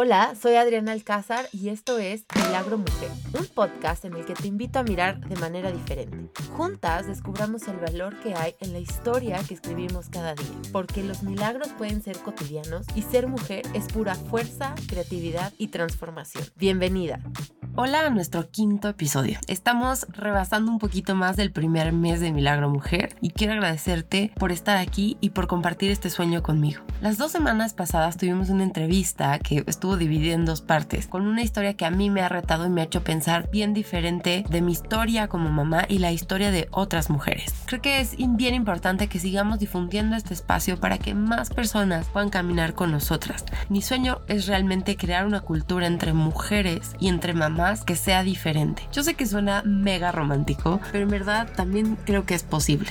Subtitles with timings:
[0.00, 4.46] Hola, soy Adriana Alcázar y esto es Milagro Mujer, un podcast en el que te
[4.46, 6.30] invito a mirar de manera diferente.
[6.56, 11.24] Juntas descubramos el valor que hay en la historia que escribimos cada día, porque los
[11.24, 16.44] milagros pueden ser cotidianos y ser mujer es pura fuerza, creatividad y transformación.
[16.54, 17.18] Bienvenida.
[17.80, 19.38] Hola a nuestro quinto episodio.
[19.46, 24.50] Estamos rebasando un poquito más del primer mes de Milagro Mujer y quiero agradecerte por
[24.50, 26.82] estar aquí y por compartir este sueño conmigo.
[27.00, 31.42] Las dos semanas pasadas tuvimos una entrevista que estuvo dividida en dos partes, con una
[31.42, 34.60] historia que a mí me ha retado y me ha hecho pensar bien diferente de
[34.60, 37.54] mi historia como mamá y la historia de otras mujeres.
[37.66, 42.30] Creo que es bien importante que sigamos difundiendo este espacio para que más personas puedan
[42.30, 43.44] caminar con nosotras.
[43.68, 48.82] Mi sueño es realmente crear una cultura entre mujeres y entre mamás que sea diferente.
[48.92, 52.90] Yo sé que suena mega romántico, pero en verdad también creo que es posible.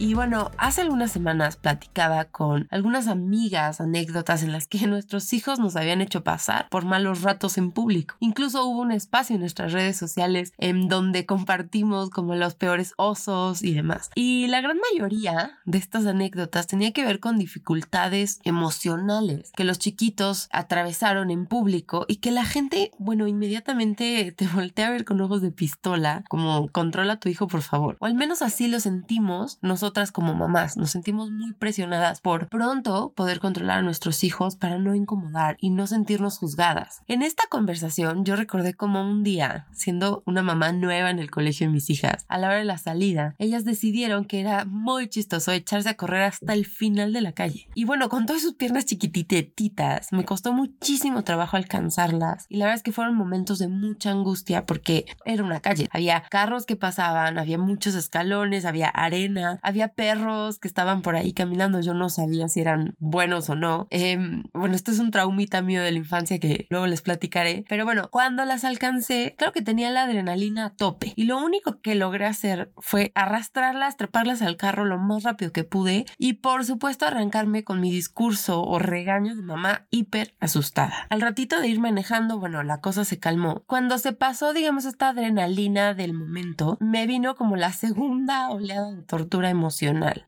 [0.00, 5.58] Y bueno, hace algunas semanas platicaba con algunas amigas anécdotas en las que nuestros hijos
[5.58, 8.16] nos habían hecho pasar por malos ratos en público.
[8.18, 13.62] Incluso hubo un espacio en nuestras redes sociales en donde compartimos como los peores osos
[13.62, 14.08] y demás.
[14.14, 19.78] Y la gran mayoría de estas anécdotas tenía que ver con dificultades emocionales que los
[19.78, 25.20] chiquitos atravesaron en público y que la gente, bueno, inmediatamente te voltea a ver con
[25.20, 27.98] ojos de pistola, como controla tu hijo por favor.
[28.00, 33.12] O al menos así lo sentimos nosotros como mamás nos sentimos muy presionadas por pronto
[33.14, 37.02] poder controlar a nuestros hijos para no incomodar y no sentirnos juzgadas.
[37.08, 41.66] En esta conversación yo recordé como un día, siendo una mamá nueva en el colegio
[41.66, 45.50] de mis hijas, a la hora de la salida, ellas decidieron que era muy chistoso
[45.50, 47.68] echarse a correr hasta el final de la calle.
[47.74, 52.76] Y bueno, con todas sus piernas chiquitititas, me costó muchísimo trabajo alcanzarlas y la verdad
[52.76, 55.88] es que fueron momentos de mucha angustia porque era una calle.
[55.90, 61.32] Había carros que pasaban, había muchos escalones, había arena, había perros que estaban por ahí
[61.32, 63.86] caminando, yo no sabía si eran buenos o no.
[63.90, 67.84] Em, bueno, esto es un traumita mío de la infancia que luego les platicaré, pero
[67.84, 71.94] bueno, cuando las alcancé, creo que tenía la adrenalina a tope y lo único que
[71.94, 77.06] logré hacer fue arrastrarlas, treparlas al carro lo más rápido que pude y por supuesto
[77.06, 81.06] arrancarme con mi discurso o regaño de mamá hiper asustada.
[81.10, 83.62] Al ratito de ir manejando, bueno, la cosa se calmó.
[83.66, 89.02] Cuando se pasó, digamos, esta adrenalina del momento, me vino como la segunda oleada de
[89.02, 89.69] tortura emocional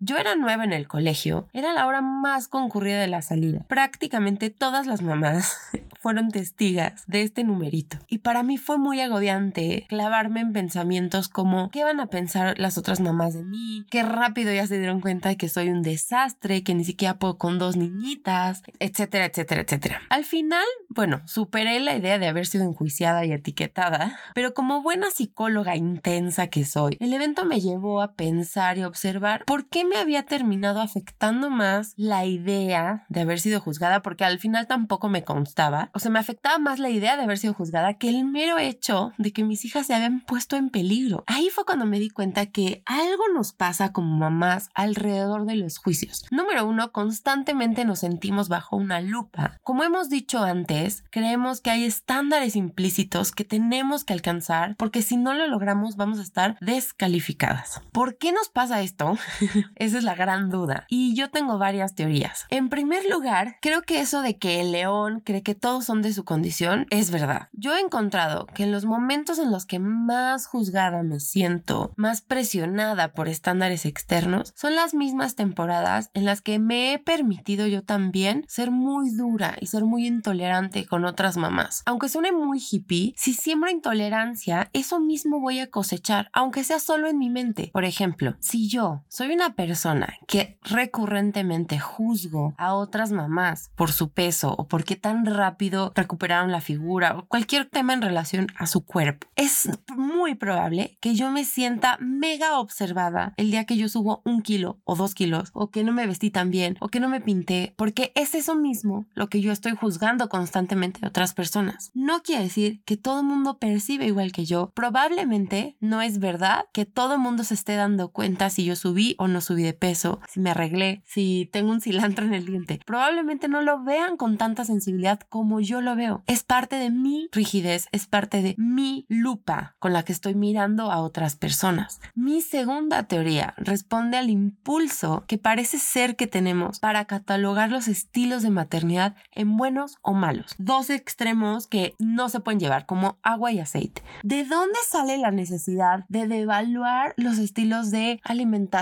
[0.00, 3.64] yo era nueva en el colegio, era la hora más concurrida de la salida.
[3.68, 5.56] Prácticamente todas las mamás
[6.00, 7.98] fueron testigas de este numerito.
[8.08, 12.78] Y para mí fue muy agobiante clavarme en pensamientos como ¿qué van a pensar las
[12.78, 13.84] otras mamás de mí?
[13.90, 17.38] Qué rápido ya se dieron cuenta de que soy un desastre, que ni siquiera puedo
[17.38, 20.02] con dos niñitas, etcétera, etcétera, etcétera.
[20.08, 25.10] Al final, bueno, superé la idea de haber sido enjuiciada y etiquetada, pero como buena
[25.10, 29.96] psicóloga intensa que soy, el evento me llevó a pensar y observar por qué me
[29.96, 35.24] había terminado afectando más la idea de haber sido juzgada, porque al final tampoco me
[35.24, 35.90] constaba.
[35.94, 39.12] O sea, me afectaba más la idea de haber sido juzgada que el mero hecho
[39.18, 41.24] de que mis hijas se habían puesto en peligro.
[41.26, 45.78] Ahí fue cuando me di cuenta que algo nos pasa como mamás alrededor de los
[45.78, 46.26] juicios.
[46.30, 49.58] Número uno, constantemente nos sentimos bajo una lupa.
[49.62, 55.16] Como hemos dicho antes, creemos que hay estándares implícitos que tenemos que alcanzar porque si
[55.16, 57.80] no lo logramos vamos a estar descalificadas.
[57.92, 59.11] ¿Por qué nos pasa esto?
[59.76, 60.86] Esa es la gran duda.
[60.88, 62.46] Y yo tengo varias teorías.
[62.48, 66.12] En primer lugar, creo que eso de que el león cree que todos son de
[66.12, 67.48] su condición es verdad.
[67.52, 72.20] Yo he encontrado que en los momentos en los que más juzgada me siento, más
[72.20, 77.82] presionada por estándares externos, son las mismas temporadas en las que me he permitido yo
[77.82, 81.82] también ser muy dura y ser muy intolerante con otras mamás.
[81.86, 87.08] Aunque suene muy hippie, si siembro intolerancia, eso mismo voy a cosechar, aunque sea solo
[87.08, 87.70] en mi mente.
[87.72, 94.10] Por ejemplo, si yo soy una persona que recurrentemente juzgo a otras mamás por su
[94.10, 98.66] peso o por qué tan rápido recuperaron la figura o cualquier tema en relación a
[98.66, 99.26] su cuerpo.
[99.36, 104.42] Es muy probable que yo me sienta mega observada el día que yo subo un
[104.42, 107.20] kilo o dos kilos o que no me vestí tan bien o que no me
[107.20, 111.90] pinté porque es eso mismo lo que yo estoy juzgando constantemente a otras personas.
[111.94, 114.70] No quiere decir que todo el mundo percibe igual que yo.
[114.74, 118.91] Probablemente no es verdad que todo el mundo se esté dando cuenta si yo subí
[119.18, 122.80] o no subí de peso, si me arreglé, si tengo un cilantro en el diente.
[122.84, 126.22] Probablemente no lo vean con tanta sensibilidad como yo lo veo.
[126.26, 130.90] Es parte de mi rigidez, es parte de mi lupa con la que estoy mirando
[130.90, 132.00] a otras personas.
[132.14, 138.42] Mi segunda teoría responde al impulso que parece ser que tenemos para catalogar los estilos
[138.42, 140.54] de maternidad en buenos o malos.
[140.58, 144.02] Dos extremos que no se pueden llevar como agua y aceite.
[144.22, 148.81] ¿De dónde sale la necesidad de devaluar los estilos de alimentación?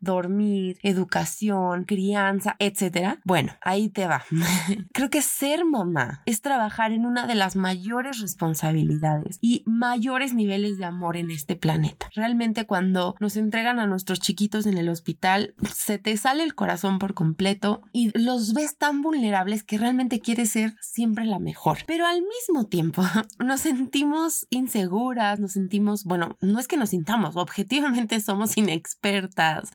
[0.00, 3.18] Dormir, educación, crianza, etcétera.
[3.24, 4.24] Bueno, ahí te va.
[4.92, 10.78] Creo que ser mamá es trabajar en una de las mayores responsabilidades y mayores niveles
[10.78, 12.10] de amor en este planeta.
[12.14, 16.98] Realmente cuando nos entregan a nuestros chiquitos en el hospital, se te sale el corazón
[16.98, 21.78] por completo y los ves tan vulnerables que realmente quieres ser siempre la mejor.
[21.86, 23.02] Pero al mismo tiempo
[23.38, 28.56] nos sentimos inseguras, nos sentimos, bueno, no es que nos sintamos, objetivamente somos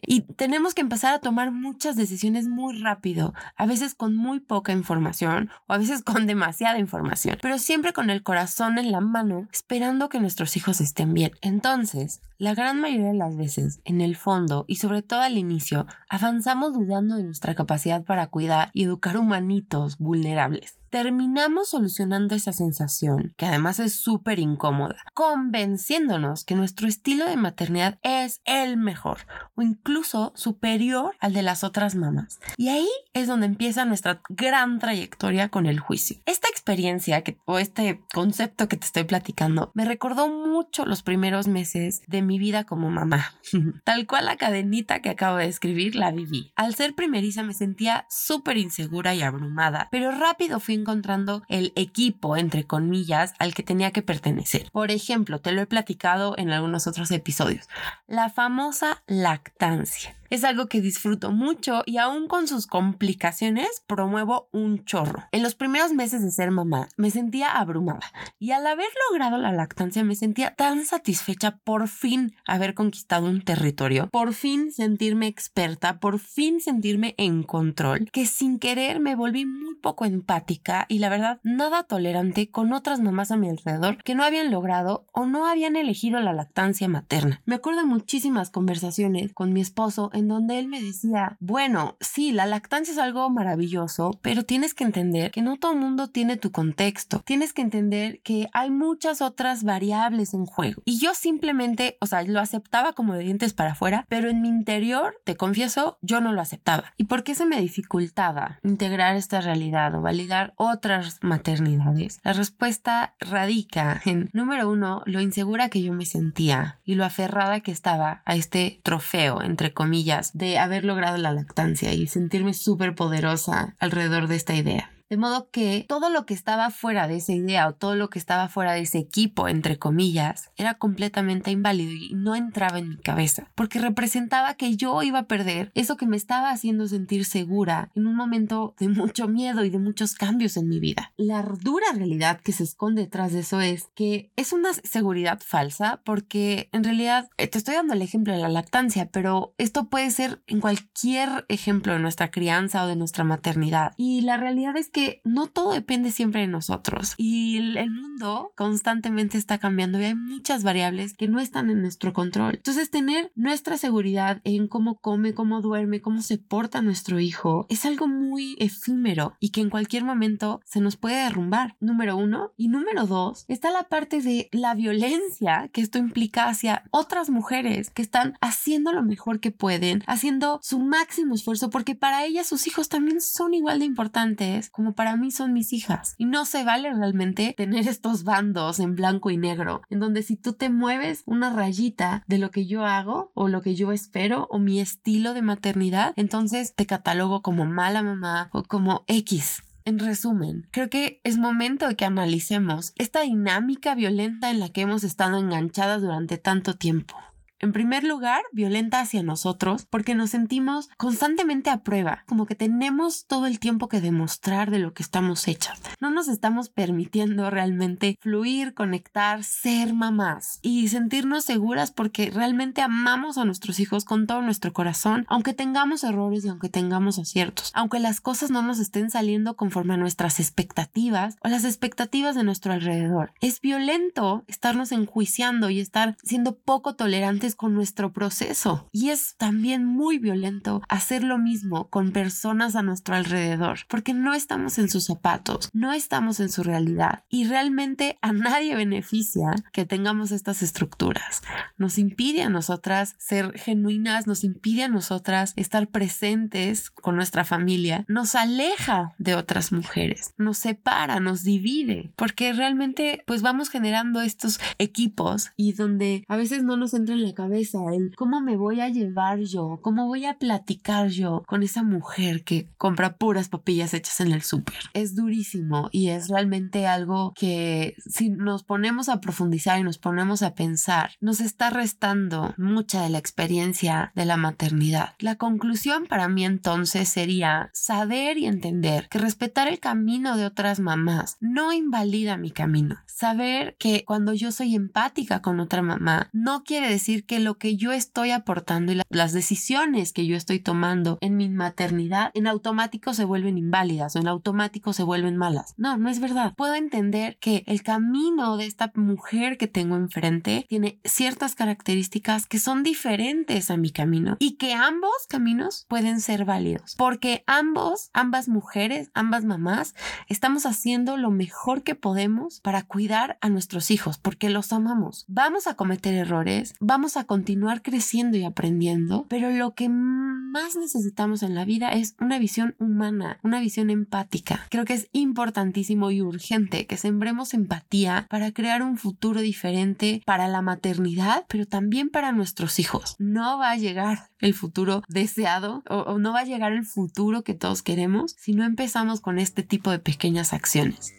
[0.01, 4.72] y tenemos que empezar a tomar muchas decisiones muy rápido, a veces con muy poca
[4.72, 9.48] información o a veces con demasiada información, pero siempre con el corazón en la mano,
[9.51, 11.31] esperando que nuestros hijos estén bien.
[11.42, 15.88] Entonces, la gran mayoría de las veces, en el fondo y sobre todo al inicio,
[16.10, 23.34] avanzamos dudando de nuestra capacidad para cuidar y educar humanitos vulnerables terminamos solucionando esa sensación,
[23.38, 29.19] que además es súper incómoda, convenciéndonos que nuestro estilo de maternidad es el mejor
[29.56, 32.39] o incluso superior al de las otras mamás.
[32.57, 36.18] Y ahí es donde empieza nuestra gran trayectoria con el juicio.
[36.25, 42.01] Esta experiencia o este concepto que te estoy platicando me recordó mucho los primeros meses
[42.07, 43.33] de mi vida como mamá.
[43.83, 46.51] Tal cual la cadenita que acabo de escribir la viví.
[46.56, 52.38] Al ser primeriza me sentía súper insegura y abrumada, pero rápido fui encontrando el equipo,
[52.38, 54.69] entre comillas, al que tenía que pertenecer.
[54.71, 57.68] Por ejemplo, te lo he platicado en algunos otros episodios,
[58.07, 60.15] la famosa lactancia.
[60.29, 65.24] Es algo que disfruto mucho y aún con sus complicaciones promuevo un chorro.
[65.31, 69.53] En los primeros meses de ser mamá me sentía abrumada y al haber logrado la
[69.53, 76.00] lactancia me sentía tan satisfecha por fin haber conquistado un territorio, por fin sentirme experta,
[76.00, 81.09] por fin sentirme en control, que sin querer me volví muy poco empática y la
[81.09, 85.47] verdad nada tolerante con otras mamás a mi alrededor que no habían logrado o no
[85.47, 87.41] habían elegido la lactancia materna.
[87.45, 92.45] Me acuerdo muchísimas conversaciones con mi esposo en donde él me decía, bueno, sí, la
[92.45, 96.51] lactancia es algo maravilloso, pero tienes que entender que no todo el mundo tiene tu
[96.51, 97.21] contexto.
[97.25, 100.81] Tienes que entender que hay muchas otras variables en juego.
[100.85, 104.49] Y yo simplemente, o sea, lo aceptaba como de dientes para afuera, pero en mi
[104.49, 106.93] interior, te confieso, yo no lo aceptaba.
[106.97, 112.19] ¿Y por qué se me dificultaba integrar esta realidad o validar otras maternidades?
[112.23, 117.59] La respuesta radica en, número uno, lo insegura que yo me sentía y lo aferrada
[117.59, 122.95] que estaba a este trofeo, entre comillas de haber logrado la lactancia y sentirme súper
[122.95, 124.92] poderosa alrededor de esta idea.
[125.09, 128.19] De modo que todo lo que estaba fuera de esa idea o todo lo que
[128.19, 132.98] estaba fuera de ese equipo, entre comillas, era completamente inválido y no entraba en mi
[132.98, 137.89] cabeza, porque representaba que yo iba a perder eso que me estaba haciendo sentir segura
[137.95, 141.13] en un momento de mucho miedo y de muchos cambios en mi vida.
[141.15, 146.01] La dura realidad que se esconde detrás de eso es que es una seguridad falsa
[146.03, 150.12] porque en realidad eh, te estoy dando el ejemplo de la lactancia, pero esto puede
[150.12, 153.94] ser en cualquier ejemplo de nuestra crianza o de nuestra maternidad.
[153.98, 158.51] Y la realidad es que que no todo depende siempre de nosotros y el mundo
[158.55, 162.55] constantemente está cambiando y hay muchas variables que no están en nuestro control.
[162.55, 167.85] Entonces, tener nuestra seguridad en cómo come, cómo duerme, cómo se porta nuestro hijo es
[167.85, 171.75] algo muy efímero y que en cualquier momento se nos puede derrumbar.
[171.79, 172.53] Número uno.
[172.57, 177.91] Y número dos, está la parte de la violencia que esto implica hacia otras mujeres
[177.91, 182.65] que están haciendo lo mejor que pueden, haciendo su máximo esfuerzo porque para ellas sus
[182.65, 186.16] hijos también son igual de importantes como para mí son mis hijas.
[186.18, 190.36] Y no se vale realmente tener estos bandos en blanco y negro, en donde si
[190.36, 194.48] tú te mueves una rayita de lo que yo hago o lo que yo espero
[194.50, 199.63] o mi estilo de maternidad, entonces te catalogo como mala mamá o como X.
[199.86, 204.82] En resumen, creo que es momento de que analicemos esta dinámica violenta en la que
[204.82, 207.15] hemos estado enganchadas durante tanto tiempo.
[207.59, 213.25] En primer lugar, violenta hacia nosotros porque nos sentimos constantemente a prueba, como que tenemos
[213.25, 215.81] todo el tiempo que demostrar de lo que estamos hechas.
[215.99, 223.39] No nos estamos permitiendo realmente fluir, conectar, ser mamás y sentirnos seguras porque realmente amamos
[223.39, 227.99] a nuestros hijos con todo nuestro corazón, aunque tengamos errores y aunque tengamos aciertos, aunque
[227.99, 232.71] las cosas no nos estén saliendo conforme a nuestras expectativas o las expectativas de nuestro
[232.73, 233.33] alrededor.
[233.41, 238.88] Es violento estarnos enjuiciando y estar siendo poco tolerantes con nuestro proceso.
[238.92, 244.34] Y es también muy violento hacer lo mismo con personas a nuestro alrededor, porque no
[244.34, 249.86] estamos en sus zapatos, no estamos en su realidad y realmente a nadie beneficia que
[249.86, 251.42] tengamos estas estructuras.
[251.77, 258.06] Nos impide a nosotras ser genuinas, nos impide a nosotras estar presentes con nuestra familia,
[258.08, 264.60] nos aleja de otras mujeres, nos separa, nos divide, porque realmente pues vamos generando estos
[264.77, 268.82] equipos y donde a veces no nos entra en la cabeza en cómo me voy
[268.82, 273.94] a llevar yo, cómo voy a platicar yo con esa mujer que compra puras papillas
[273.94, 274.79] hechas en el súper.
[274.96, 280.41] Es durísimo y es realmente algo que si nos ponemos a profundizar y nos ponemos
[280.41, 285.13] a pensar, nos está restando mucha de la experiencia de la maternidad.
[285.20, 290.79] La conclusión para mí entonces sería saber y entender que respetar el camino de otras
[290.79, 292.98] mamás no invalida mi camino.
[293.06, 297.75] Saber que cuando yo soy empática con otra mamá, no quiere decir que lo que
[297.75, 303.13] yo estoy aportando y las decisiones que yo estoy tomando en mi maternidad en automático
[303.13, 305.74] se vuelven inválidas o en automático se vuelven malas.
[305.77, 306.53] No, no es verdad.
[306.55, 312.60] Puedo entender que el camino de esta mujer que tengo enfrente tiene ciertas características que
[312.60, 318.48] son diferentes a mi camino y que ambos caminos pueden ser válidos porque ambos, ambas
[318.48, 319.96] mujeres, ambas mamás,
[320.27, 325.25] estamos haciendo lo mejor que podemos para cuidar a nuestros hijos porque los amamos.
[325.27, 331.43] Vamos a cometer errores, vamos a continuar creciendo y aprendiendo, pero lo que más necesitamos
[331.43, 334.65] en la vida es una visión humana, una visión empática.
[334.69, 340.47] Creo que es importantísimo y urgente que sembremos empatía para crear un futuro diferente para
[340.47, 343.15] la maternidad, pero también para nuestros hijos.
[343.19, 347.53] No va a llegar el futuro deseado o, no va a llegar el futuro que
[347.53, 351.13] todos queremos si no empezamos con este tipo de pequeñas acciones.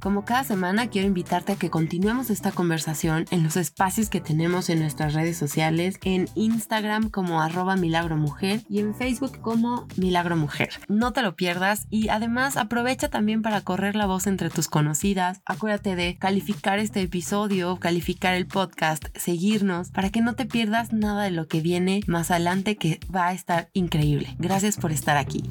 [0.00, 4.70] Como cada semana quiero invitarte a que continuemos esta conversación en los espacios que tenemos
[4.70, 10.70] en nuestras redes sociales, en Instagram como arroba milagromujer y en Facebook como milagromujer.
[10.86, 15.40] No te lo pierdas y además aprovecha también para correr la voz entre tus conocidas.
[15.44, 21.24] Acuérdate de calificar este episodio, calificar el podcast, seguirnos para que no te pierdas nada
[21.24, 24.36] de lo que viene más adelante que va a estar increíble.
[24.38, 25.42] Gracias por estar aquí.